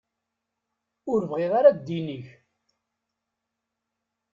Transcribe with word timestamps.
Ur 1.11 1.21
bɣiɣ 1.31 1.51
ara 1.59 1.71
ddin-ik. 1.77 2.27